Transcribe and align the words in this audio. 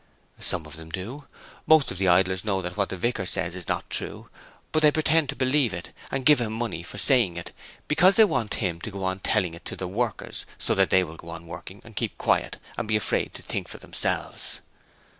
'Some 0.39 0.65
of 0.65 0.77
them 0.77 0.89
do. 0.89 1.25
Most 1.67 1.91
of 1.91 1.99
the 1.99 2.07
idlers 2.07 2.43
know 2.43 2.59
that 2.63 2.75
what 2.75 2.89
the 2.89 2.97
vicar 2.97 3.27
says 3.27 3.55
is 3.55 3.67
not 3.67 3.87
true, 3.87 4.29
but 4.71 4.81
they 4.81 4.89
pretend 4.89 5.29
to 5.29 5.35
believe 5.35 5.75
it, 5.75 5.91
and 6.09 6.25
give 6.25 6.41
him 6.41 6.51
money 6.53 6.81
for 6.81 6.97
saying 6.97 7.37
it, 7.37 7.51
because 7.87 8.15
they 8.15 8.25
want 8.25 8.55
him 8.55 8.81
to 8.81 8.89
go 8.89 9.03
on 9.03 9.19
telling 9.19 9.53
it 9.53 9.63
to 9.65 9.75
the 9.75 9.87
workers 9.87 10.47
so 10.57 10.73
that 10.73 10.89
they 10.89 11.03
will 11.03 11.17
go 11.17 11.29
on 11.29 11.45
working 11.45 11.81
and 11.85 11.95
keep 11.97 12.17
quiet 12.17 12.57
and 12.79 12.87
be 12.87 12.95
afraid 12.95 13.35
to 13.35 13.43
think 13.43 13.67
for 13.67 13.77
themselves.' 13.77 14.59